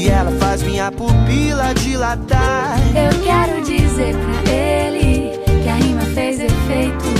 Que 0.00 0.08
ela 0.08 0.30
faz 0.38 0.62
minha 0.62 0.90
pupila 0.90 1.74
dilatar. 1.74 2.78
Eu 2.96 3.22
quero 3.22 3.62
dizer 3.62 4.16
pra 4.16 4.50
ele 4.50 5.38
que 5.62 5.68
a 5.68 5.74
rima 5.74 6.00
fez 6.14 6.40
efeito. 6.40 7.19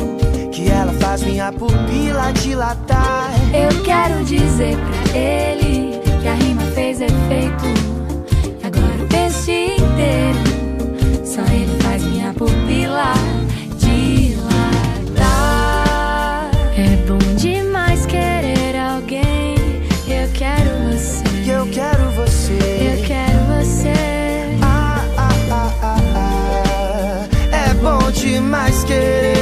faz 1.01 1.23
minha 1.23 1.51
pupila 1.51 2.31
dilatar? 2.33 3.31
Eu 3.53 3.83
quero 3.83 4.23
dizer 4.23 4.77
pra 4.77 5.17
ele 5.17 5.99
que 6.21 6.27
a 6.27 6.33
rima 6.35 6.61
fez 6.73 7.01
efeito. 7.01 7.65
E 8.61 8.65
agora 8.65 9.03
o 9.03 9.07
peixe 9.07 9.75
inteiro, 9.75 10.39
só 11.25 11.41
ele 11.41 11.77
faz 11.81 12.03
minha 12.03 12.33
pupila 12.33 13.13
dilatar. 13.77 15.31
É 16.77 16.95
bom 17.07 17.35
demais 17.35 18.05
querer 18.05 18.77
alguém. 18.77 19.55
Eu 20.07 20.29
quero 20.33 20.69
você. 20.91 21.23
Eu 21.47 21.65
quero 21.67 22.11
você. 22.11 22.53
Eu 22.53 23.03
quero 23.05 23.39
você. 23.57 23.93
Ah, 24.61 25.03
ah, 25.17 25.29
ah, 25.51 25.73
ah, 25.81 25.97
ah. 26.15 27.27
É 27.69 27.73
bom 27.73 28.11
demais 28.11 28.83
querer 28.83 29.40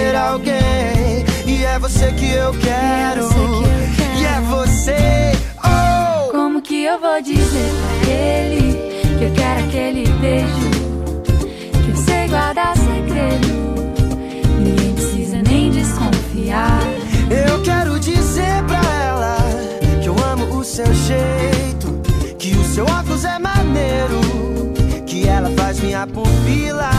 você 2.09 2.13
que 2.13 2.31
eu 2.31 2.53
quero. 2.53 3.23
você 3.23 3.33
que 3.33 3.39
eu 3.39 3.63
quero. 3.95 4.19
E 4.19 4.25
é 4.25 4.41
você. 4.41 5.31
Oh! 5.63 6.31
Como 6.31 6.61
que 6.61 6.83
eu 6.83 6.99
vou 6.99 7.21
dizer 7.21 7.71
pra 7.81 8.11
ele 8.11 8.73
que 9.17 9.25
eu 9.25 9.31
quero 9.33 9.65
aquele 9.65 10.07
beijo? 10.19 10.69
Que 11.83 11.91
eu 11.91 11.97
sei 11.97 12.27
guardar 12.27 12.75
segredo. 12.77 13.93
Ninguém 14.59 14.93
precisa 14.93 15.41
nem 15.47 15.69
desconfiar. 15.71 16.79
Eu 17.29 17.61
quero 17.63 17.99
dizer 17.99 18.63
pra 18.65 18.81
ela 19.03 19.37
que 20.01 20.07
eu 20.07 20.15
amo 20.31 20.57
o 20.57 20.63
seu 20.63 20.91
jeito, 20.93 22.01
que 22.37 22.55
o 22.55 22.63
seu 22.63 22.85
óculos 22.85 23.25
é 23.25 23.37
maneiro, 23.37 24.19
que 25.05 25.27
ela 25.27 25.51
faz 25.51 25.79
minha 25.79 26.07
pupila 26.07 26.98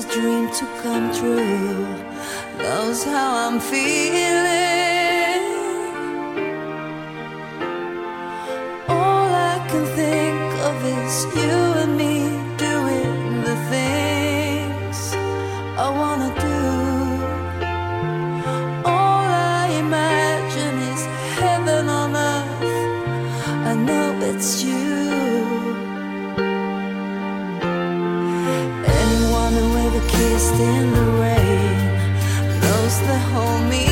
a 0.00 0.12
dream 0.12 0.48
to 0.50 0.64
come 0.82 1.12
true 1.12 1.86
knows 2.58 3.04
how 3.04 3.48
I'm 3.48 3.60
feeling. 3.60 5.44
All 8.88 9.30
I 9.52 9.66
can 9.68 9.84
think 9.96 10.40
of 10.68 10.76
is 10.84 11.24
you 11.36 11.69
in 30.58 30.92
the 30.92 31.06
rain, 31.22 32.60
those 32.60 33.00
that 33.06 33.22
hold 33.32 33.70
me. 33.70 33.89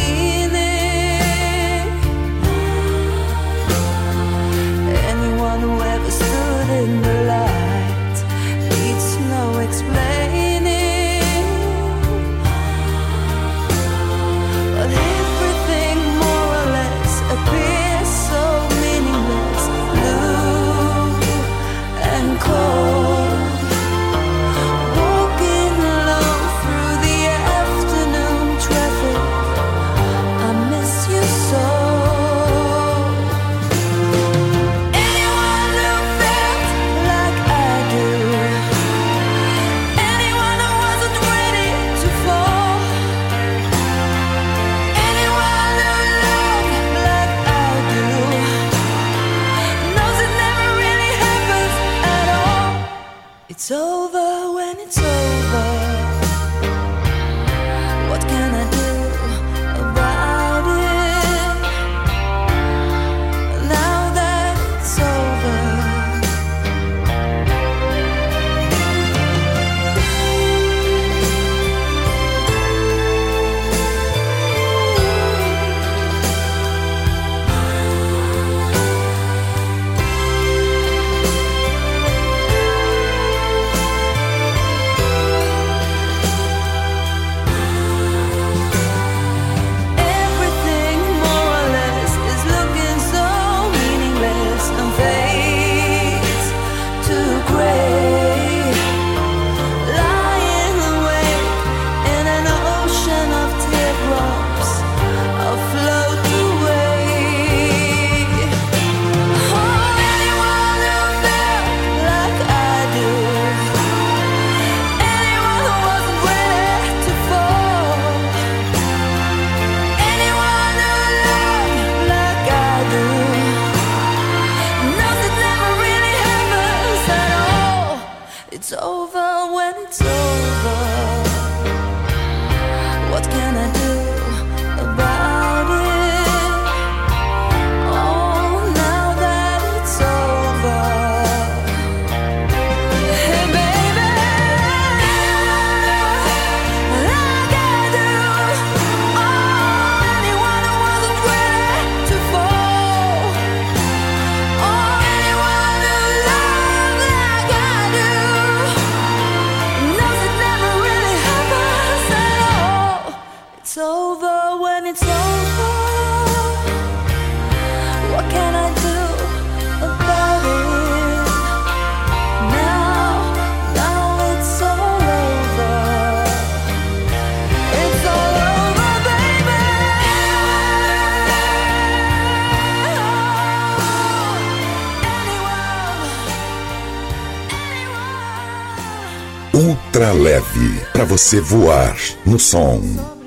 Você 191.18 191.41
voar 191.41 191.97
no 192.24 192.38
som. 192.38 193.17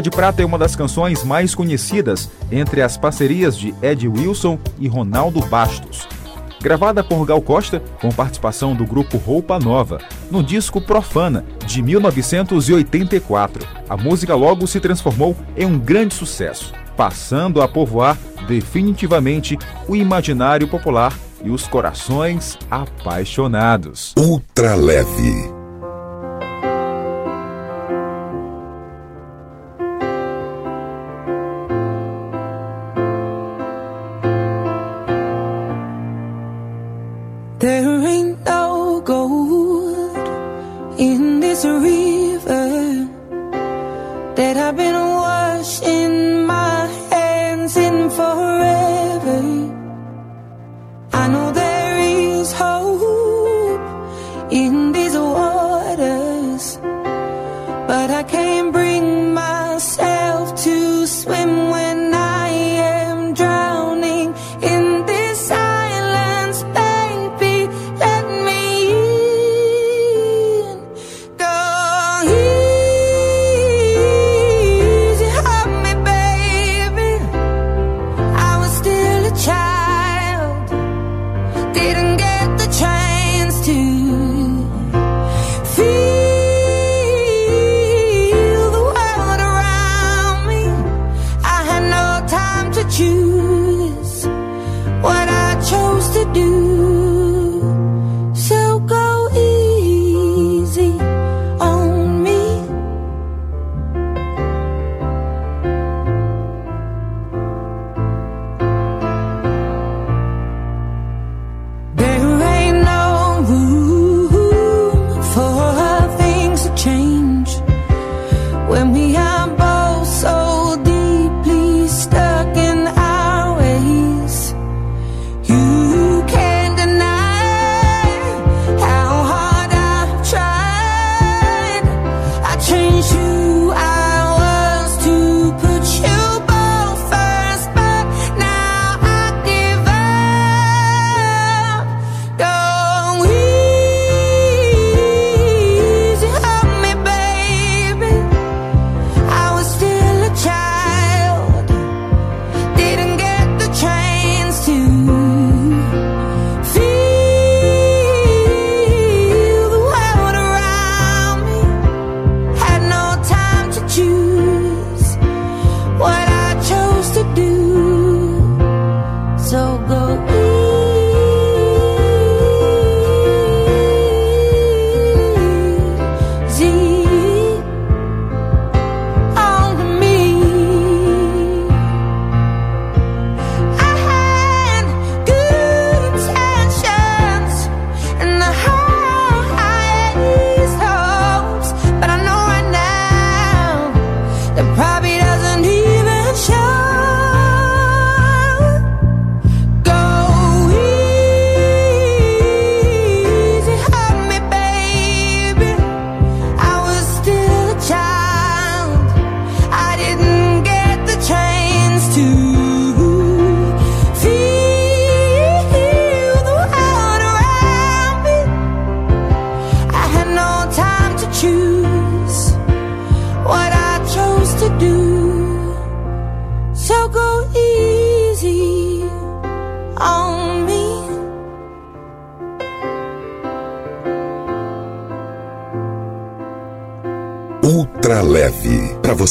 Chuva 0.00 0.02
de 0.02 0.10
Prata 0.10 0.42
é 0.42 0.46
uma 0.46 0.56
das 0.56 0.74
canções 0.74 1.22
mais 1.22 1.54
conhecidas 1.54 2.30
entre 2.50 2.80
as 2.80 2.96
parcerias 2.96 3.54
de 3.54 3.74
Ed 3.82 4.08
Wilson 4.08 4.58
e 4.78 4.88
Ronaldo 4.88 5.40
Bastos. 5.42 6.08
Gravada 6.62 7.04
por 7.04 7.26
Gal 7.26 7.42
Costa, 7.42 7.82
com 8.00 8.08
participação 8.10 8.74
do 8.74 8.86
grupo 8.86 9.18
Roupa 9.18 9.58
Nova, 9.58 9.98
no 10.30 10.42
disco 10.42 10.80
Profana, 10.80 11.44
de 11.66 11.82
1984. 11.82 13.66
A 13.88 13.96
música 13.96 14.34
logo 14.34 14.66
se 14.66 14.80
transformou 14.80 15.36
em 15.54 15.66
um 15.66 15.78
grande 15.78 16.14
sucesso, 16.14 16.72
passando 16.96 17.60
a 17.60 17.68
povoar 17.68 18.16
definitivamente 18.48 19.58
o 19.86 19.94
imaginário 19.94 20.66
popular 20.66 21.12
e 21.44 21.50
os 21.50 21.66
corações 21.66 22.58
apaixonados. 22.70 24.14
Ultra 24.16 24.74
leve 24.74 25.59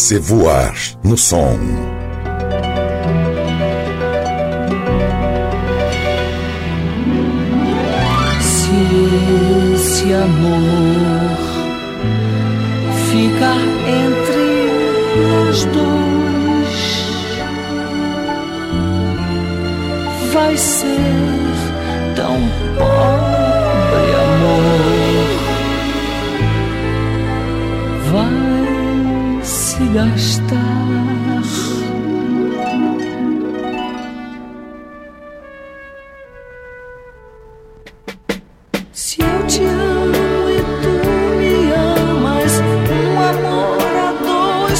você 0.09 0.17
voar 0.17 0.73
no 1.03 1.15
som. 1.15 1.55
Se 8.41 8.71
esse 9.75 10.11
amor 10.11 11.37
ficar 13.11 13.61
entre 13.87 14.49
os 15.51 15.65
dois, 15.65 16.79
vai 20.33 20.57
ser 20.57 21.38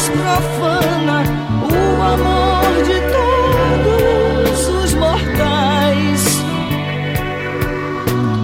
profana 0.10 1.24
o 1.62 2.02
amor 2.02 2.84
de 2.84 2.98
todos 3.16 4.68
os 4.84 4.94
mortais. 4.94 6.44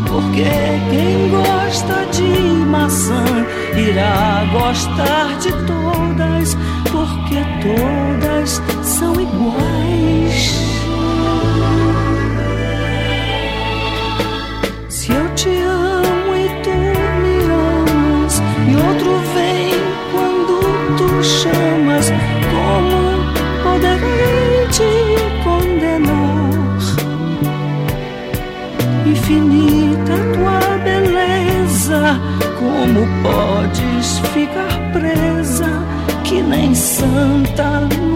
Porque 0.08 0.44
quem 0.92 1.30
gosta 1.30 2.06
de 2.12 2.66
maçã 2.66 3.26
irá 3.76 4.46
gostar 4.52 5.38
de 5.40 5.52
todas, 5.66 6.56
porque 6.92 7.42
todas 7.62 8.62
são 8.84 9.14
iguais. 9.14 9.95
Santa 36.96 37.82
Maria. 37.82 38.15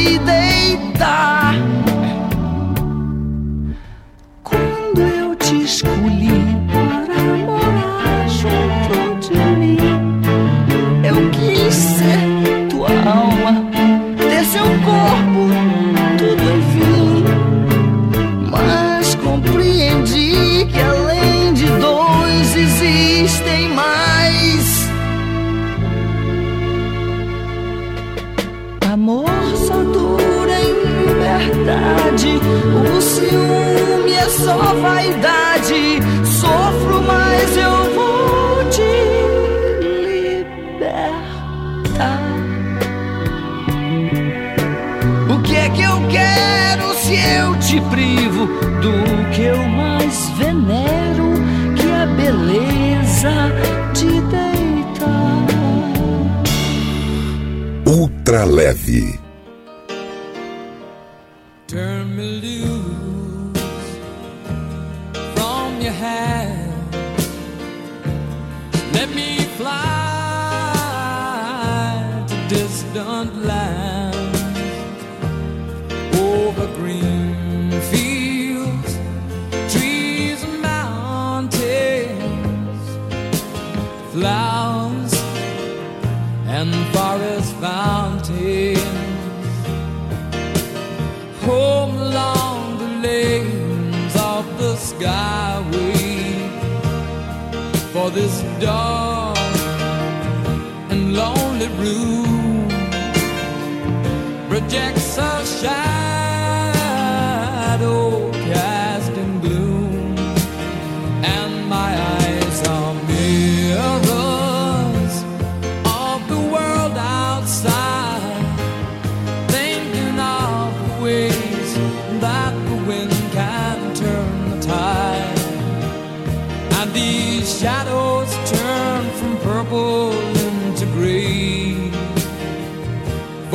vida. 0.00 0.39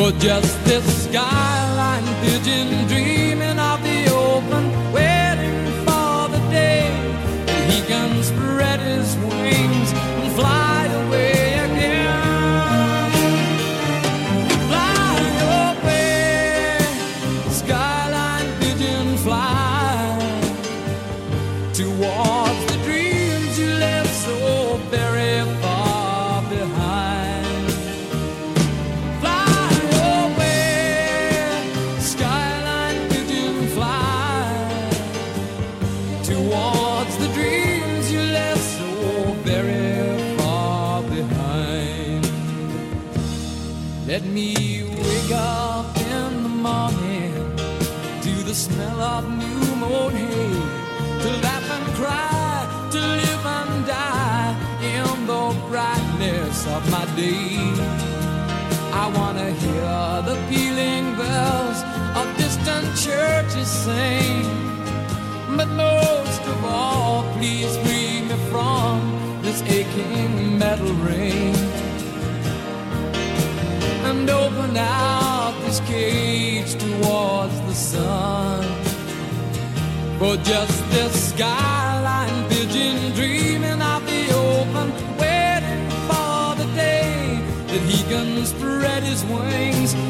for 0.06 0.12
justice. 0.20 0.95
I 57.18 59.10
want 59.16 59.38
to 59.38 59.50
hear 59.50 60.22
the 60.28 60.38
pealing 60.50 61.16
bells 61.16 61.82
of 62.14 62.26
distant 62.36 62.86
churches 62.98 63.70
sing. 63.70 64.44
But 65.56 65.70
most 65.70 66.42
of 66.42 66.66
all, 66.66 67.24
please 67.38 67.78
free 67.78 68.22
me 68.28 68.36
from 68.50 69.40
this 69.42 69.62
aching 69.62 70.60
metal 70.60 70.94
ring. 70.96 71.56
And 74.04 74.30
open 74.30 74.76
out 74.76 75.56
this 75.66 75.80
cage 75.82 76.74
towards 76.74 77.62
the 77.62 77.74
sun. 77.74 78.66
For 80.20 80.36
just 80.44 80.90
this 80.92 81.30
sky 81.30 81.85
wings. 89.30 90.05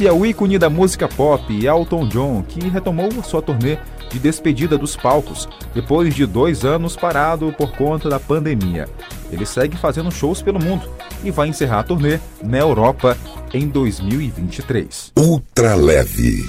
Esse 0.00 0.08
é 0.08 0.12
o 0.14 0.24
ícone 0.24 0.56
da 0.56 0.70
música 0.70 1.06
pop, 1.06 1.66
Elton 1.66 2.08
John, 2.08 2.42
que 2.42 2.66
retomou 2.70 3.22
sua 3.22 3.42
turnê 3.42 3.76
de 4.10 4.18
despedida 4.18 4.78
dos 4.78 4.96
palcos, 4.96 5.46
depois 5.74 6.14
de 6.14 6.24
dois 6.24 6.64
anos 6.64 6.96
parado 6.96 7.52
por 7.52 7.72
conta 7.72 8.08
da 8.08 8.18
pandemia. 8.18 8.88
Ele 9.30 9.44
segue 9.44 9.76
fazendo 9.76 10.10
shows 10.10 10.40
pelo 10.40 10.58
mundo 10.58 10.88
e 11.22 11.30
vai 11.30 11.48
encerrar 11.48 11.80
a 11.80 11.82
turnê 11.82 12.18
na 12.42 12.56
Europa 12.56 13.14
em 13.52 13.68
2023. 13.68 15.12
Ultra 15.18 15.74
leve. 15.74 16.48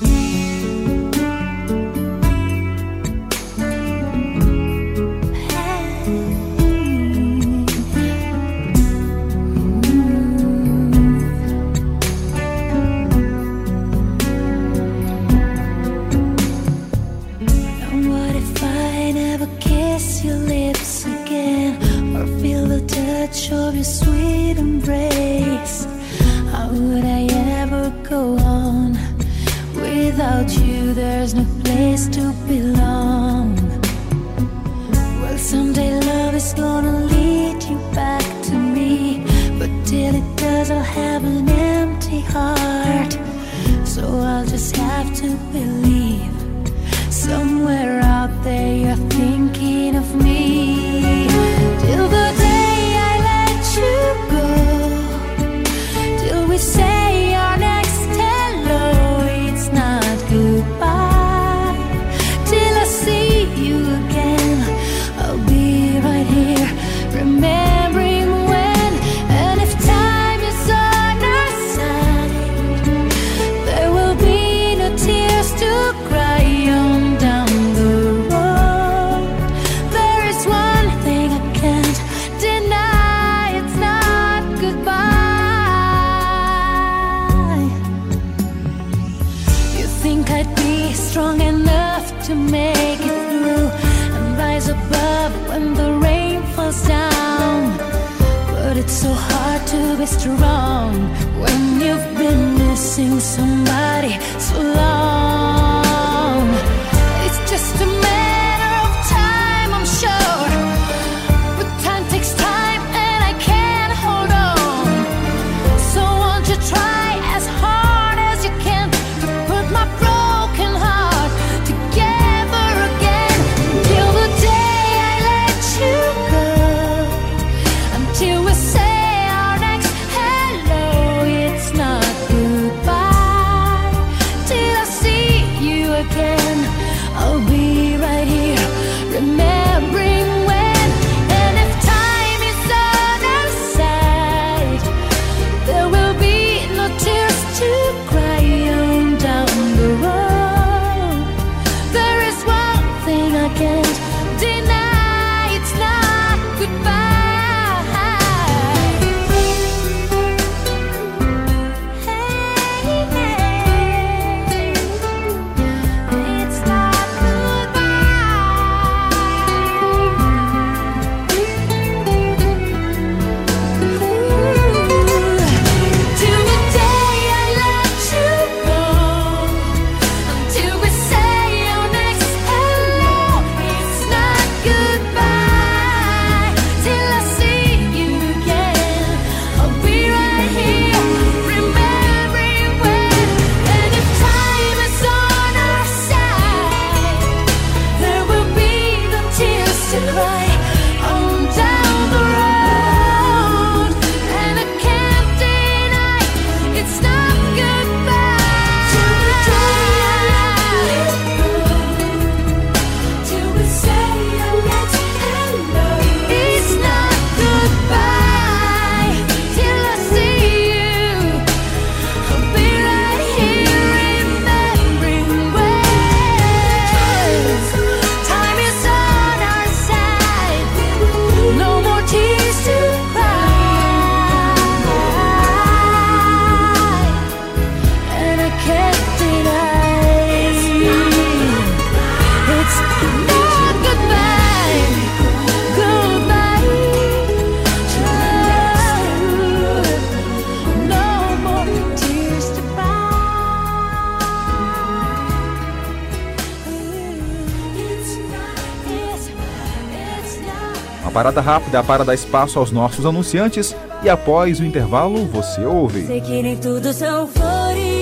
Parada 261.32 261.42
rápida 261.42 261.84
para 261.84 262.04
dar 262.04 262.14
espaço 262.14 262.60
aos 262.60 262.72
nossos 262.72 263.06
anunciantes 263.06 263.76
e 264.04 264.10
após 264.10 264.60
o 264.60 264.66
intervalo 264.66 265.26
você 265.26 265.62
ouve. 265.62 266.06
Sei 266.06 266.20
que 266.20 266.42
nem 266.42 266.58
tudo 266.58 266.92
são 266.92 267.28
flores, 267.28 268.01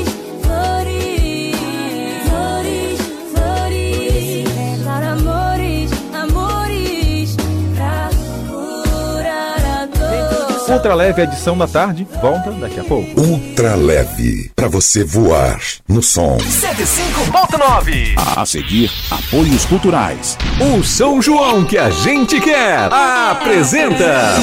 Ultra 10.70 10.94
leve 10.94 11.24
edição 11.24 11.58
da 11.58 11.68
tarde, 11.68 12.08
volta 12.22 12.52
daqui 12.52 12.80
a 12.80 12.84
pouco. 12.84 13.20
Ultra 13.20 13.74
leve. 13.76 14.52
Pra 14.56 14.68
você 14.68 15.04
voar 15.04 15.60
no 15.88 16.02
som. 16.02 16.38
105.9. 16.38 18.14
A 18.38 18.46
seguir, 18.46 18.92
apoios 19.10 19.66
culturais. 19.66 20.38
O 20.60 20.84
São 20.84 21.22
João 21.22 21.66
que 21.66 21.78
a 21.78 21.90
gente 21.90 22.40
quer 22.40 22.88
apresenta 22.94 24.36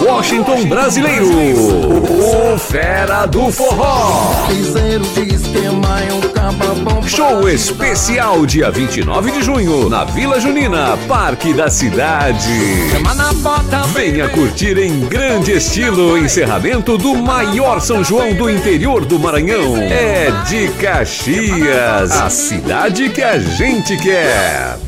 Washington 0.00 0.66
Brasileiro, 0.66 1.28
o 2.54 2.58
Fera 2.58 3.24
do 3.26 3.50
Forró. 3.52 4.46
Show 7.08 7.48
especial 7.48 8.46
dia 8.46 8.70
29 8.70 9.32
de 9.32 9.42
junho 9.42 9.88
na 9.88 10.04
Vila 10.04 10.38
Junina, 10.38 10.96
Parque 11.08 11.52
da 11.52 11.68
Cidade. 11.68 12.48
Venha 13.92 14.28
curtir 14.28 14.78
em 14.78 15.00
grande 15.06 15.52
estilo 15.52 16.12
o 16.12 16.18
encerramento 16.18 16.96
do 16.96 17.16
maior 17.16 17.80
São 17.80 18.04
João 18.04 18.32
do 18.34 18.48
interior 18.48 19.04
do 19.04 19.18
Maranhão. 19.18 19.76
É 19.76 20.30
de 20.46 20.68
Caxias, 20.74 22.12
a 22.12 22.30
cidade 22.30 23.08
que 23.08 23.22
a 23.22 23.40
gente 23.40 23.96
quer. 23.96 24.78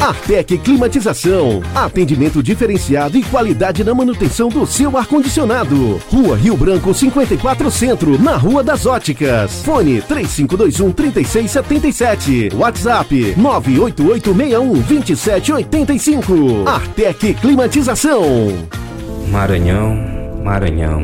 Artec 0.00 0.58
Climatização. 0.58 1.62
Atendimento 1.74 2.42
diferenciado 2.42 3.16
e 3.16 3.22
qualidade 3.22 3.82
na 3.82 3.94
manutenção 3.94 4.48
do 4.48 4.66
seu 4.66 4.96
ar-condicionado. 4.96 6.00
Rua 6.10 6.36
Rio 6.36 6.56
Branco 6.56 6.92
54 6.92 7.70
Centro, 7.70 8.18
na 8.18 8.36
Rua 8.36 8.62
das 8.62 8.86
Óticas. 8.86 9.62
Fone 9.62 10.02
3521 10.02 10.92
3677. 10.92 12.50
WhatsApp 12.54 13.34
98861 13.36 14.72
2785. 14.82 16.68
Artec 16.68 17.34
Climatização. 17.34 18.22
Maranhão, 19.30 19.96
Maranhão. 20.44 21.02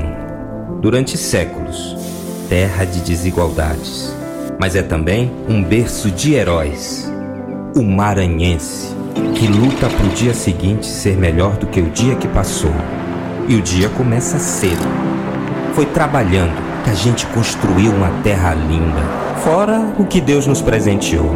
Durante 0.81 1.16
séculos, 1.16 1.96
terra 2.48 2.85
de 2.85 3.00
desigualdades. 3.00 4.14
Mas 4.59 4.76
é 4.76 4.83
também 4.83 5.31
um 5.48 5.62
berço 5.62 6.11
de 6.11 6.35
heróis 6.35 7.11
o 7.74 7.83
maranhense, 7.83 8.94
que 9.35 9.46
luta 9.46 9.88
para 9.88 10.06
o 10.06 10.09
dia 10.11 10.35
seguinte 10.35 10.87
ser 10.87 11.16
melhor 11.16 11.56
do 11.56 11.66
que 11.66 11.80
o 11.80 11.90
dia 11.90 12.16
que 12.16 12.26
passou. 12.28 12.72
E 13.48 13.54
o 13.54 13.62
dia 13.62 13.88
começa 13.90 14.38
cedo. 14.38 14.87
Foi 15.74 15.87
trabalhando 15.87 16.52
que 16.85 16.90
a 16.90 16.94
gente 16.94 17.26
construiu 17.26 17.92
uma 17.92 18.11
terra 18.22 18.54
linda, 18.54 19.00
fora 19.44 19.92
o 19.98 20.04
que 20.04 20.20
Deus 20.20 20.46
nos 20.46 20.61
presenteou. 20.61 21.30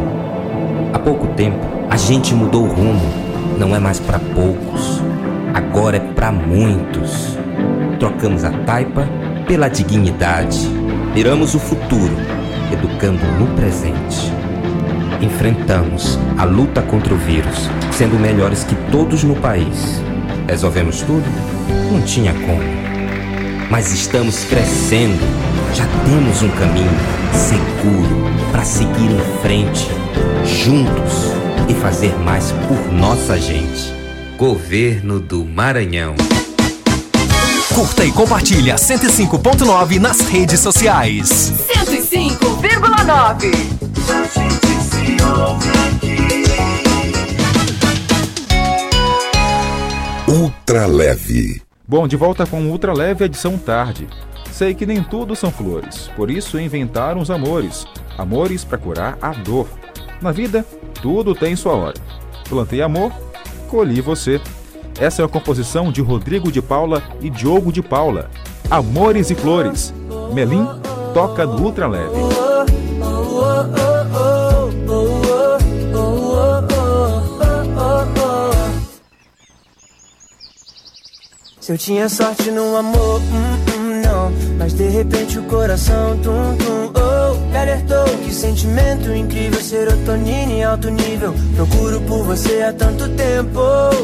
Há 0.93 0.99
pouco 0.99 1.27
tempo, 1.27 1.59
a 1.89 1.97
gente 1.97 2.33
mudou 2.33 2.63
o 2.63 2.71
rumo. 2.71 3.25
Não 3.57 3.75
é 3.75 3.79
mais 3.79 3.99
para 3.99 4.19
poucos, 4.19 5.01
agora 5.53 5.97
é 5.97 5.99
para 5.99 6.31
muitos. 6.31 7.37
Trocamos 7.99 8.43
a 8.43 8.51
taipa 8.51 9.07
pela 9.47 9.69
dignidade. 9.69 10.67
Miramos 11.13 11.55
o 11.55 11.59
futuro, 11.59 12.13
educando 12.73 13.25
no 13.39 13.47
presente 13.55 14.34
enfrentamos 15.21 16.17
a 16.37 16.43
luta 16.43 16.81
contra 16.81 17.13
o 17.13 17.17
vírus, 17.17 17.69
sendo 17.91 18.19
melhores 18.19 18.63
que 18.63 18.75
todos 18.91 19.23
no 19.23 19.35
país. 19.35 20.01
Resolvemos 20.47 21.01
tudo? 21.01 21.23
Não 21.91 22.01
tinha 22.01 22.33
como. 22.33 22.63
Mas 23.69 23.91
estamos 23.91 24.43
crescendo. 24.45 25.23
Já 25.73 25.85
temos 26.05 26.41
um 26.41 26.49
caminho 26.49 26.89
seguro 27.33 28.25
para 28.51 28.63
seguir 28.63 29.11
em 29.11 29.41
frente, 29.41 29.87
juntos 30.45 31.33
e 31.67 31.73
fazer 31.73 32.15
mais 32.19 32.53
por 32.67 32.93
nossa 32.93 33.37
gente. 33.37 33.93
Governo 34.37 35.19
do 35.19 35.43
Maranhão. 35.43 36.15
Curta 37.73 38.05
e 38.05 38.11
compartilha 38.11 38.75
105.9 38.75 39.99
nas 39.99 40.21
redes 40.21 40.61
sociais. 40.61 41.51
105,9 41.85 44.54
Ultra 50.27 50.85
leve. 50.87 51.61
Bom, 51.87 52.07
de 52.07 52.15
volta 52.15 52.45
com 52.45 52.61
Ultra 52.63 52.93
Leve 52.93 53.25
edição 53.25 53.57
tarde. 53.57 54.07
Sei 54.51 54.73
que 54.73 54.85
nem 54.85 55.03
tudo 55.03 55.35
são 55.35 55.51
flores, 55.51 56.09
por 56.15 56.31
isso 56.31 56.59
inventaram 56.59 57.21
os 57.21 57.29
amores. 57.29 57.85
Amores 58.17 58.63
para 58.63 58.77
curar 58.77 59.17
a 59.21 59.31
dor. 59.31 59.67
Na 60.21 60.31
vida, 60.31 60.65
tudo 61.01 61.35
tem 61.35 61.55
sua 61.55 61.73
hora. 61.73 61.97
Plantei 62.49 62.81
amor, 62.81 63.11
colhi 63.69 64.01
você. 64.01 64.41
Essa 64.99 65.21
é 65.21 65.25
a 65.25 65.29
composição 65.29 65.91
de 65.91 66.01
Rodrigo 66.01 66.51
de 66.51 66.61
Paula 66.61 67.03
e 67.21 67.29
Diogo 67.29 67.71
de 67.71 67.81
Paula. 67.81 68.29
Amores 68.69 69.29
e 69.29 69.35
Flores. 69.35 69.93
Melim 70.33 70.65
toca 71.13 71.45
no 71.45 71.61
Ultra 71.61 71.87
Leve. 71.87 72.15
Se 81.65 81.71
eu 81.71 81.79
tinha 81.79 82.07
sorte 82.07 82.51
no 82.51 82.77
amor, 82.77 83.19
hum, 83.19 83.57
hum, 83.73 84.01
não. 84.03 84.31
Mas 84.59 84.73
de 84.73 84.87
repente 84.87 85.39
o 85.39 85.43
coração, 85.45 86.15
tum, 86.19 86.55
tum, 86.57 86.91
oh. 86.93 87.33
Me 87.51 87.57
alertou 87.57 88.05
que 88.23 88.31
sentimento 88.31 89.11
incrível, 89.11 89.59
serotonina 89.59 90.53
em 90.53 90.63
alto 90.63 90.91
nível. 90.91 91.33
Procuro 91.55 91.99
por 92.01 92.23
você 92.23 92.61
há 92.61 92.71
tanto 92.71 93.09
tempo. 93.09 93.59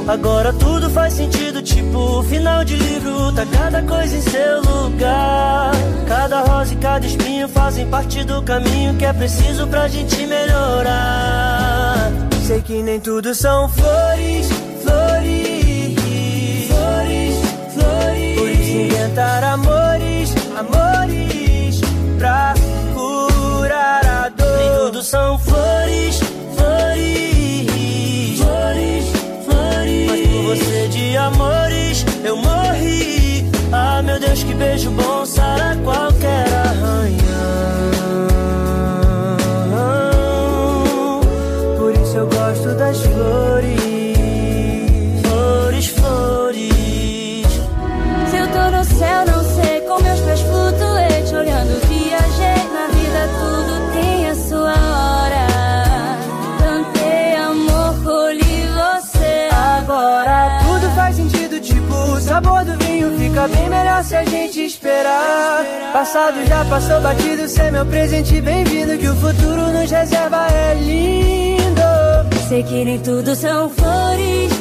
Agora 0.08 0.52
tudo 0.54 0.90
faz 0.90 1.14
sentido, 1.14 1.62
tipo 1.62 2.24
final 2.24 2.66
de 2.66 2.76
livro. 2.78 3.32
Tá 3.34 3.46
cada 3.46 3.84
coisa 3.84 4.18
em 4.18 4.22
seu 4.22 4.62
lugar. 4.64 5.72
Cada 6.08 6.42
rosa 6.42 6.74
e 6.74 6.78
cada 6.78 7.06
espinho 7.06 7.48
fazem 7.48 7.88
parte 7.92 8.24
do 8.24 8.42
caminho 8.42 8.96
que 8.96 9.06
é 9.06 9.14
preciso 9.14 9.68
pra 9.68 9.88
gente 9.88 10.26
melhorar. 10.26 12.12
Sei 12.44 12.60
que 12.60 12.82
nem 12.82 13.00
tudo 13.00 13.36
são 13.36 13.70
flores, 13.70 14.50
flores 14.84 15.21
Passado 66.12 66.46
já 66.46 66.66
passou 66.66 67.00
batido, 67.00 67.48
cê 67.48 67.62
é 67.62 67.72
meu 67.72 67.86
presente 67.86 68.42
bem-vindo. 68.42 68.98
Que 68.98 69.08
o 69.08 69.16
futuro 69.16 69.72
nos 69.72 69.90
reserva 69.90 70.46
é 70.48 70.74
lindo. 70.74 71.82
Sei 72.50 72.62
que 72.64 72.84
nem 72.84 73.00
tudo 73.00 73.34
são 73.34 73.70
flores, 73.70 74.52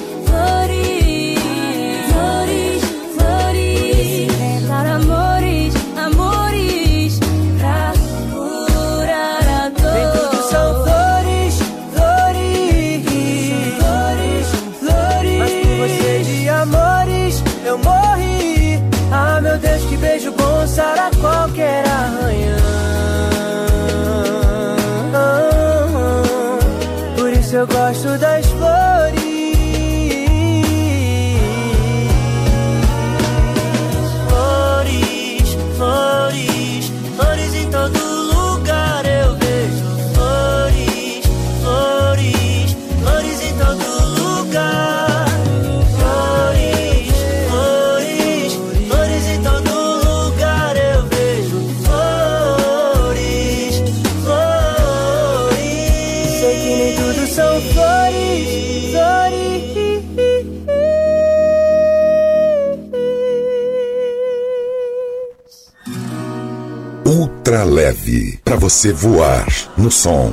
você 68.70 68.92
voar 68.92 69.44
no 69.76 69.90
som. 69.90 70.33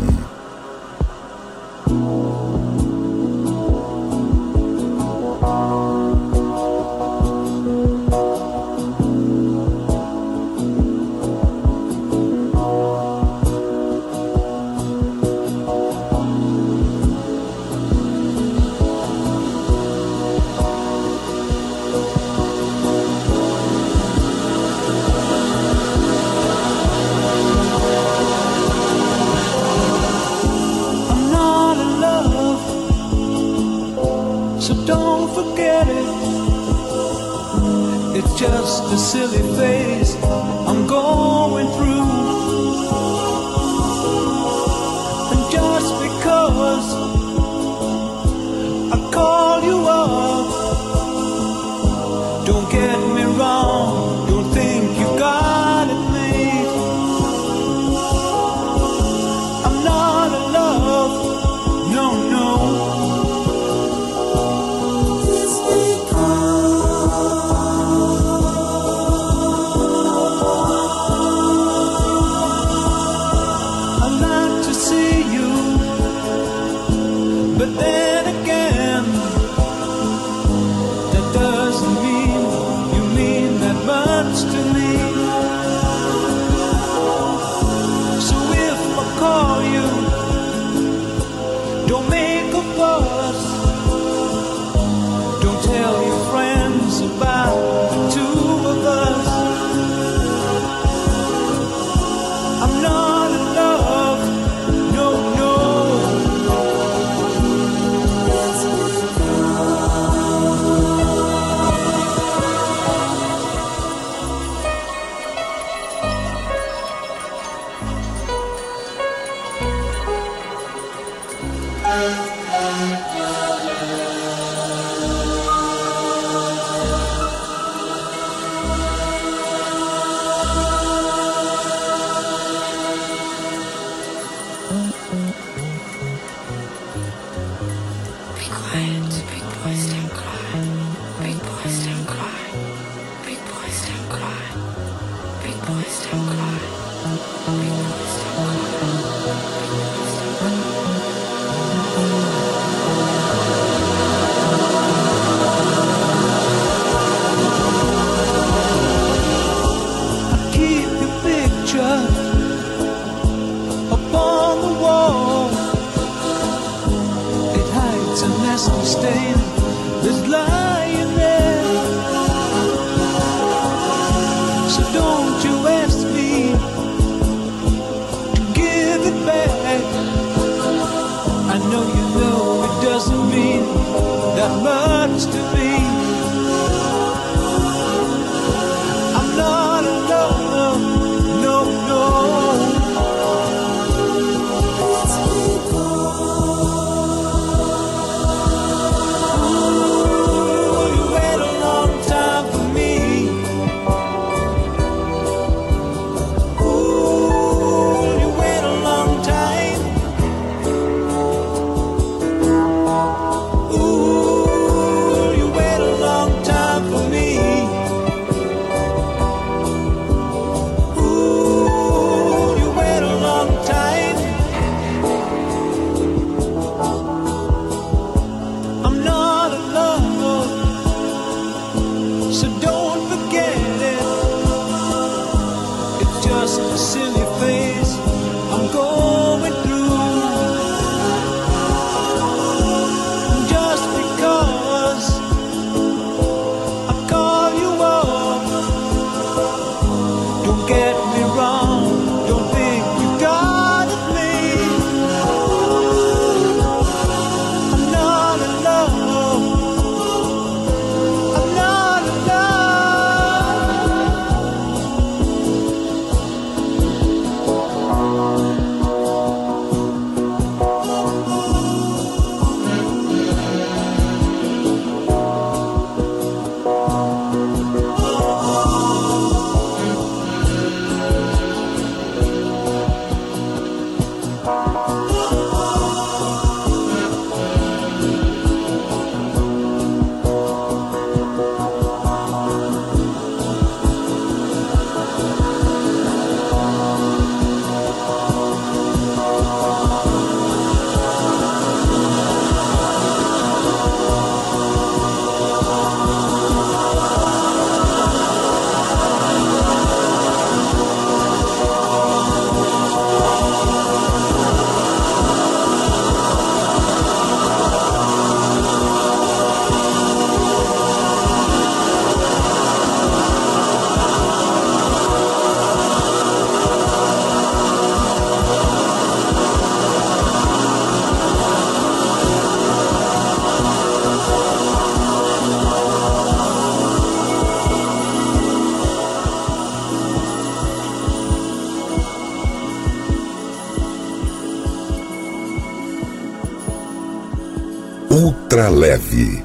Heavy. 348.97 349.36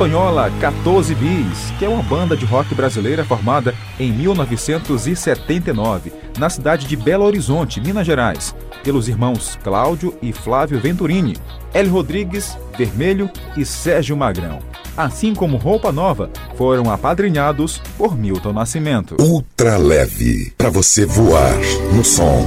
espanhola 0.00 0.50
14 0.60 1.14
Bis, 1.14 1.70
que 1.78 1.84
é 1.84 1.88
uma 1.88 2.02
banda 2.02 2.34
de 2.34 2.46
rock 2.46 2.74
brasileira 2.74 3.22
formada 3.22 3.74
em 3.98 4.10
1979, 4.10 6.10
na 6.38 6.48
cidade 6.48 6.86
de 6.86 6.96
Belo 6.96 7.26
Horizonte, 7.26 7.82
Minas 7.82 8.06
Gerais, 8.06 8.54
pelos 8.82 9.08
irmãos 9.08 9.58
Cláudio 9.62 10.16
e 10.22 10.32
Flávio 10.32 10.80
Venturini, 10.80 11.36
Hélio 11.74 11.92
Rodrigues, 11.92 12.56
Vermelho 12.78 13.30
e 13.58 13.64
Sérgio 13.66 14.16
Magrão. 14.16 14.60
Assim 14.96 15.34
como 15.34 15.58
Roupa 15.58 15.92
Nova, 15.92 16.30
foram 16.56 16.90
apadrinhados 16.90 17.82
por 17.98 18.16
Milton 18.16 18.54
Nascimento. 18.54 19.16
Ultra 19.20 19.76
leve, 19.76 20.50
para 20.56 20.70
você 20.70 21.04
voar 21.04 21.58
no 21.94 22.02
som. 22.02 22.46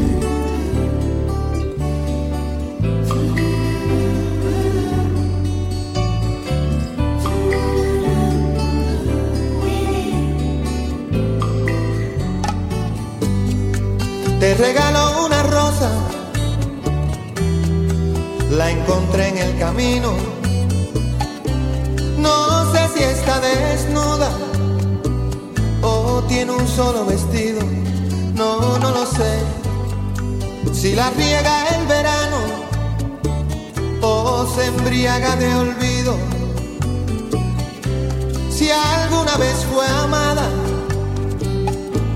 encontré 18.73 19.29
en 19.29 19.37
el 19.37 19.57
camino. 19.59 20.13
No 22.17 22.71
sé 22.71 22.81
si 22.93 23.03
está 23.03 23.39
desnuda 23.39 24.29
o 25.81 26.23
tiene 26.27 26.51
un 26.51 26.67
solo 26.67 27.05
vestido. 27.05 27.61
No, 28.35 28.77
no 28.79 28.89
lo 28.91 29.05
sé. 29.05 29.33
Si 30.73 30.95
la 30.95 31.09
riega 31.11 31.67
el 31.75 31.87
verano 31.87 32.39
o 34.01 34.45
se 34.53 34.65
embriaga 34.65 35.35
de 35.35 35.55
olvido. 35.55 36.15
Si 38.49 38.69
alguna 38.69 39.35
vez 39.37 39.65
fue 39.71 39.87
amada 39.87 40.47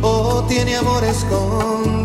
o 0.02 0.44
tiene 0.48 0.78
amor 0.78 1.04
escondido. 1.04 1.97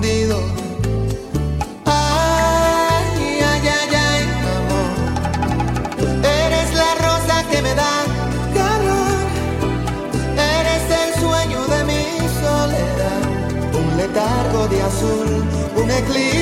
Azul, 15.03 15.45
un 15.77 15.89
eclipse 15.89 16.42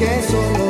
Que 0.00 0.22
solo 0.22 0.69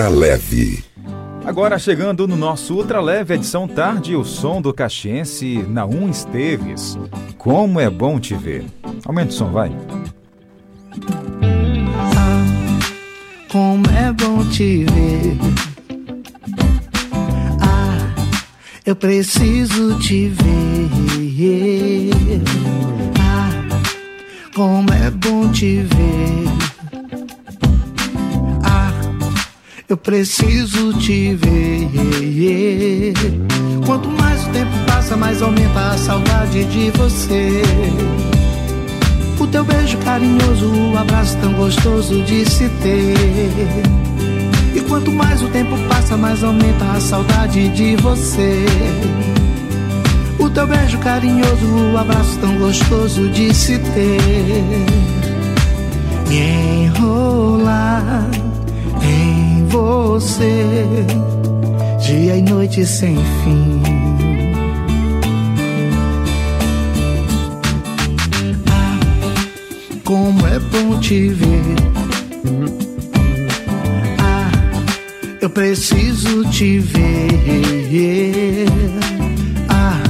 Ultra 0.00 0.16
leve. 0.16 0.82
Agora 1.44 1.78
chegando 1.78 2.26
no 2.26 2.34
nosso 2.34 2.74
Ultra 2.74 3.02
Leve 3.02 3.34
edição 3.34 3.68
tarde, 3.68 4.16
o 4.16 4.24
som 4.24 4.62
do 4.62 4.72
caxiense 4.72 5.62
Naum 5.68 6.08
Esteves. 6.08 6.98
Como 7.36 7.78
é 7.78 7.90
bom 7.90 8.18
te 8.18 8.34
ver. 8.34 8.64
Aumenta 9.04 9.28
o 9.28 9.34
som, 9.34 9.50
vai. 9.50 9.70
Como 13.52 13.84
é 13.90 14.10
bom 14.10 14.42
te 14.48 14.84
ver. 14.84 15.36
Ah, 17.60 18.14
eu 18.86 18.96
preciso 18.96 19.98
te 19.98 20.28
ver. 20.30 20.90
Ah, 23.20 23.50
como 24.54 24.90
é 24.94 25.10
bom 25.10 25.52
te 25.52 25.82
ver. 25.82 26.49
Eu 29.90 29.96
preciso 29.96 30.92
te 30.94 31.34
ver. 31.34 33.12
Quanto 33.84 34.08
mais 34.08 34.46
o 34.46 34.50
tempo 34.50 34.70
passa, 34.86 35.16
mais 35.16 35.42
aumenta 35.42 35.80
a 35.80 35.98
saudade 35.98 36.64
de 36.66 36.90
você. 36.92 37.62
O 39.40 39.46
teu 39.48 39.64
beijo 39.64 39.98
carinhoso, 39.98 40.70
o 40.92 40.96
abraço 40.96 41.36
tão 41.38 41.52
gostoso 41.54 42.22
de 42.22 42.48
se 42.48 42.68
ter. 42.68 43.16
E 44.76 44.80
quanto 44.82 45.10
mais 45.10 45.42
o 45.42 45.48
tempo 45.48 45.76
passa, 45.88 46.16
mais 46.16 46.44
aumenta 46.44 46.84
a 46.84 47.00
saudade 47.00 47.68
de 47.70 47.96
você. 47.96 48.64
O 50.38 50.48
teu 50.48 50.68
beijo 50.68 50.98
carinhoso, 50.98 51.66
o 51.92 51.98
abraço 51.98 52.38
tão 52.38 52.56
gostoso 52.58 53.28
de 53.30 53.52
se 53.52 53.76
ter. 53.78 54.86
Me 56.28 56.84
enrolar 56.84 58.49
você, 59.70 60.74
dia 62.00 62.36
e 62.36 62.42
noite 62.42 62.84
sem 62.84 63.16
fim. 63.16 63.80
como 70.10 70.44
é 70.44 70.58
bom 70.58 70.98
te 70.98 71.28
ver. 71.28 71.76
Ah, 74.18 74.50
eu 75.40 75.48
preciso 75.48 76.44
te 76.50 76.80
ver. 76.80 78.66
Ah, 79.68 80.02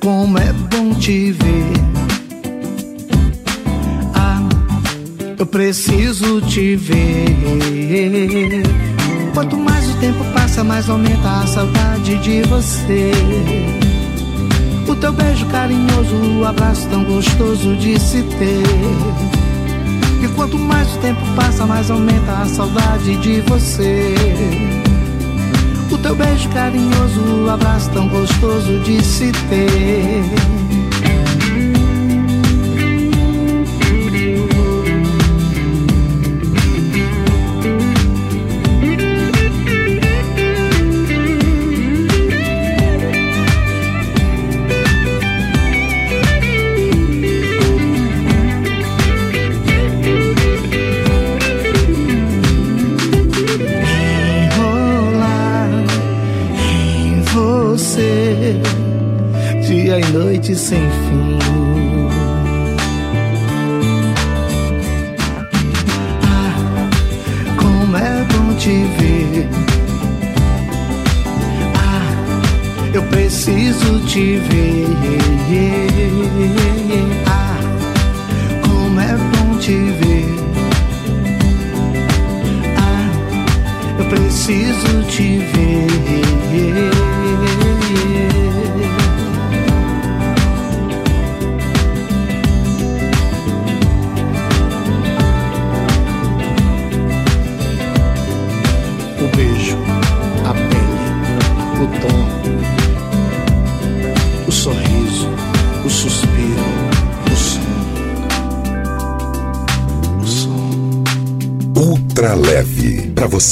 como 0.00 0.38
é 0.38 0.50
bom 0.70 0.94
te 0.94 1.32
ver. 1.32 1.93
Eu 5.44 5.48
preciso 5.48 6.40
te 6.40 6.74
ver. 6.74 7.36
Quanto 9.34 9.58
mais 9.58 9.86
o 9.90 9.94
tempo 9.98 10.24
passa, 10.32 10.64
mais 10.64 10.88
aumenta 10.88 11.28
a 11.28 11.46
saudade 11.46 12.16
de 12.20 12.40
você. 12.44 13.12
O 14.88 14.94
teu 14.96 15.12
beijo 15.12 15.44
carinhoso, 15.50 16.16
o 16.40 16.46
abraço 16.46 16.88
tão 16.88 17.04
gostoso 17.04 17.76
de 17.76 18.00
se 18.00 18.22
ter. 18.22 18.62
E 20.24 20.28
quanto 20.28 20.58
mais 20.58 20.90
o 20.96 20.98
tempo 21.00 21.20
passa, 21.36 21.66
mais 21.66 21.90
aumenta 21.90 22.32
a 22.32 22.46
saudade 22.46 23.14
de 23.18 23.42
você. 23.42 24.14
O 25.92 25.98
teu 25.98 26.14
beijo 26.14 26.48
carinhoso, 26.54 27.20
o 27.44 27.50
abraço 27.50 27.90
tão 27.90 28.08
gostoso 28.08 28.80
de 28.80 29.04
se 29.04 29.30
ter. 29.50 30.63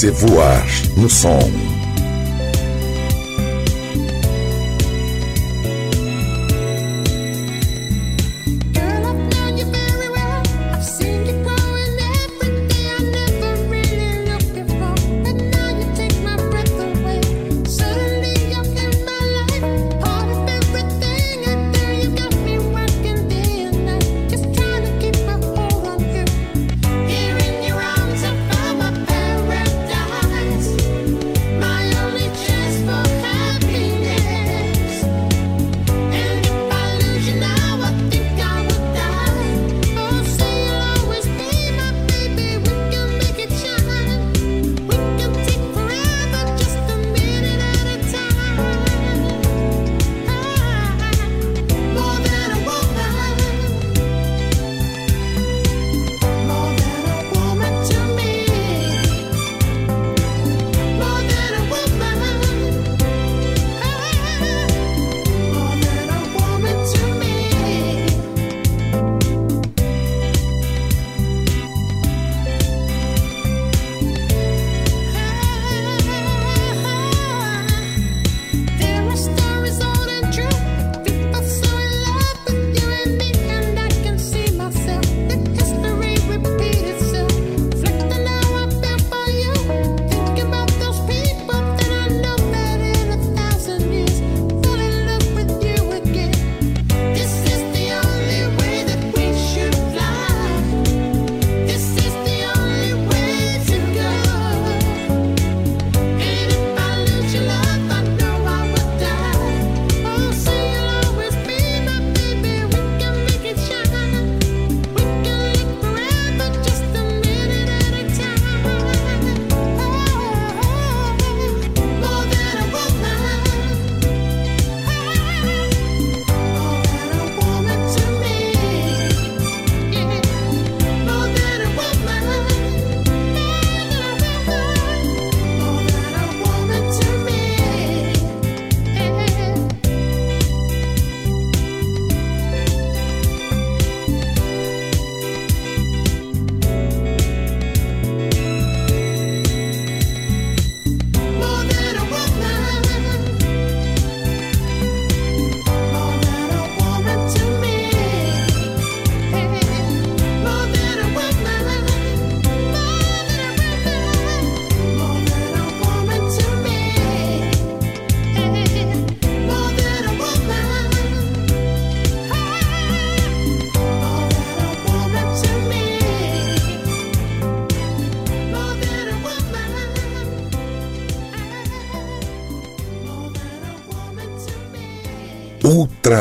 você 0.03 0.11
voar 0.11 0.67
no 0.97 1.09
som. 1.09 1.62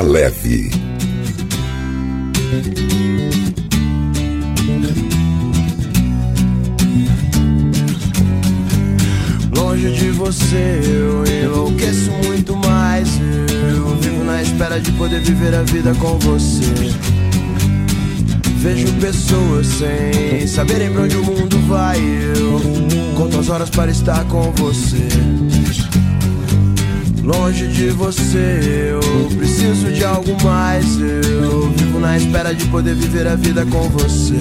Leve. 0.01 0.71
Longe 9.55 9.91
de 9.91 10.09
você 10.11 10.81
eu 10.83 11.23
enlouqueço 11.25 12.11
muito 12.25 12.55
mais. 12.57 13.07
Eu 13.75 13.95
vivo 13.97 14.23
na 14.23 14.41
espera 14.41 14.79
de 14.79 14.91
poder 14.93 15.21
viver 15.21 15.53
a 15.53 15.61
vida 15.63 15.93
com 15.95 16.17
você. 16.19 16.93
Vejo 18.57 18.91
pessoas 18.93 19.67
sem 19.67 20.47
saberem 20.47 20.91
pra 20.91 21.03
onde 21.03 21.17
o 21.17 21.23
mundo 21.23 21.57
vai. 21.67 21.99
Eu 21.99 22.59
conto 23.15 23.39
as 23.39 23.49
horas 23.49 23.69
para 23.69 23.91
estar 23.91 24.23
com 24.25 24.51
você. 24.53 25.07
Longe 27.23 27.67
de 27.67 27.89
você 27.89 28.91
eu 28.91 29.00
preciso 29.62 29.91
de 29.91 30.03
algo 30.03 30.36
mais. 30.43 30.99
Eu 30.99 31.72
vivo 31.78 31.99
na 31.99 32.18
espera 32.18 32.53
de 32.53 32.66
poder 32.66 32.95
viver 32.95 33.28
a 33.28 33.36
vida 33.36 33.64
com 33.66 33.88
você. 33.89 34.39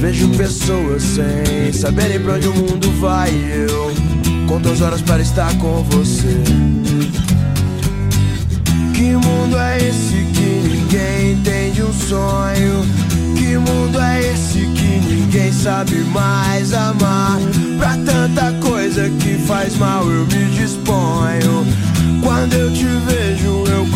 Vejo 0.00 0.28
pessoas 0.30 1.02
sem 1.02 1.72
saberem 1.72 2.20
pra 2.20 2.34
onde 2.34 2.46
o 2.46 2.54
mundo 2.54 2.90
vai. 3.00 3.30
Eu 3.30 3.92
conto 4.46 4.68
as 4.70 4.80
horas 4.80 5.02
para 5.02 5.20
estar 5.20 5.52
com 5.58 5.82
você. 5.90 6.40
Que 8.94 9.12
mundo 9.14 9.58
é 9.58 9.78
esse 9.78 10.24
que 10.34 10.68
ninguém 10.68 11.32
entende 11.32 11.82
um 11.82 11.92
sonho? 11.92 12.86
Que 13.36 13.58
mundo 13.58 14.00
é 14.00 14.32
esse 14.32 14.60
que 14.60 15.12
ninguém 15.12 15.52
sabe 15.52 15.96
mais 16.12 16.72
amar? 16.72 17.38
Pra 17.78 17.96
tanta 17.96 18.52
coisa 18.60 19.10
que 19.20 19.34
faz 19.46 19.76
mal 19.76 20.08
eu 20.08 20.24
me 20.26 20.50
disponho. 20.56 21.87
Quando 22.22 22.54
eu 22.54 22.72
te 22.72 22.84
vejo, 22.84 23.64
eu 23.66 23.86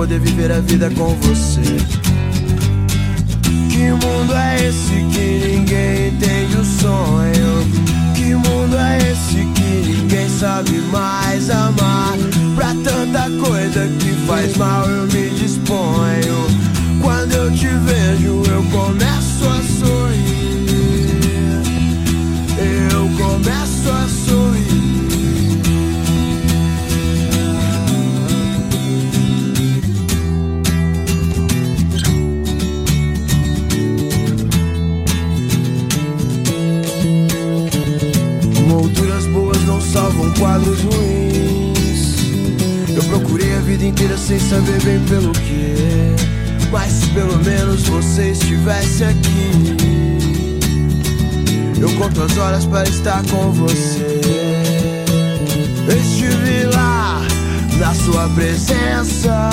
poder 0.00 0.18
viver 0.18 0.50
a 0.50 0.60
vida 0.60 0.88
com 0.92 1.14
você. 1.16 1.49
Na 57.80 57.94
sua 57.94 58.28
presença. 58.28 59.50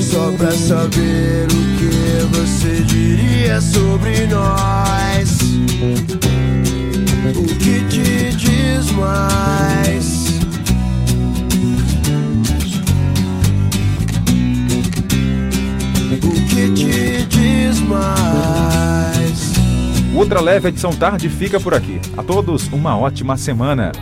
Só 0.00 0.30
pra 0.32 0.52
saber 0.52 1.46
o 1.46 1.78
que 1.78 2.36
você 2.36 2.82
diria 2.82 3.60
sobre 3.60 4.26
nós. 4.26 5.38
O 7.34 7.58
que 7.58 7.80
te 7.88 8.36
diz 8.36 8.90
mais? 8.92 10.26
O 16.22 16.46
que 16.48 16.70
te 16.72 17.26
diz 17.26 17.80
mais? 17.80 19.56
O 20.14 20.18
Ultra 20.18 20.40
Leve 20.40 20.68
Edição 20.68 20.92
Tarde 20.92 21.28
fica 21.30 21.58
por 21.58 21.74
aqui. 21.74 22.00
A 22.16 22.22
todos, 22.22 22.68
uma 22.68 22.96
ótima 22.96 23.36
semana. 23.36 23.92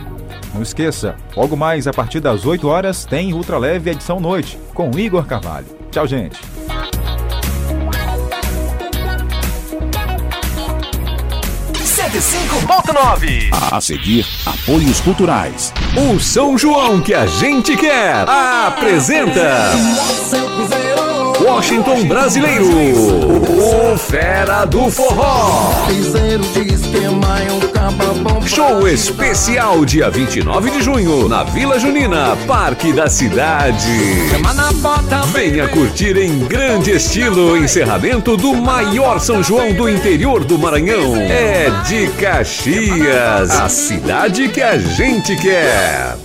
Não 0.55 0.61
esqueça, 0.61 1.17
logo 1.35 1.57
mais 1.57 1.85
a 1.85 1.91
partir 1.91 2.21
das 2.21 2.45
8 2.45 2.65
horas 2.65 3.03
tem 3.03 3.33
Ultra 3.33 3.57
Leve 3.57 3.89
Edição 3.89 4.21
Noite, 4.21 4.57
com 4.73 4.89
Igor 4.97 5.25
Carvalho. 5.25 5.65
Tchau, 5.91 6.07
gente. 6.07 6.39
A 13.69 13.81
seguir, 13.81 14.25
apoios 14.45 15.01
culturais. 15.01 15.73
O 15.93 16.17
São 16.21 16.57
João 16.57 17.01
que 17.01 17.13
a 17.13 17.25
gente 17.25 17.75
quer 17.75 18.23
apresenta 18.29 19.73
Washington 21.45 22.05
Brasileiro, 22.05 22.65
o 22.65 23.95
Fera 23.99 24.65
do 24.65 24.89
Forró. 24.89 25.85
Show 28.47 28.87
especial 28.87 29.85
dia 29.85 30.09
29 30.09 30.71
de 30.71 30.81
junho 30.81 31.29
na 31.29 31.43
Vila 31.43 31.77
Junina, 31.77 32.35
Parque 32.47 32.91
da 32.91 33.07
Cidade. 33.07 33.85
Venha 35.31 35.67
curtir 35.67 36.17
em 36.17 36.39
grande 36.39 36.91
estilo 36.91 37.51
o 37.51 37.57
encerramento 37.57 38.35
do 38.35 38.55
maior 38.55 39.19
São 39.19 39.43
João 39.43 39.71
do 39.71 39.87
interior 39.87 40.43
do 40.43 40.57
Maranhão. 40.57 41.15
É 41.15 41.69
de 41.87 42.07
Caxias, 42.19 43.51
a 43.51 43.69
cidade 43.69 44.49
que 44.49 44.63
a 44.63 44.79
gente 44.79 45.35
quer. 45.35 46.24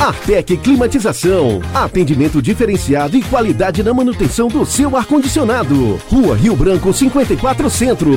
Artec 0.00 0.56
Climatização. 0.58 1.62
Atendimento 1.72 2.42
diferenciado 2.42 3.16
e 3.16 3.22
qualidade 3.22 3.82
na 3.82 3.94
manutenção 3.94 4.48
do 4.48 4.66
seu 4.66 4.96
ar-condicionado. 4.96 5.98
Rua 6.10 6.36
Rio 6.36 6.54
Branco 6.54 6.92
54 6.92 7.70
Centro. 7.70 8.10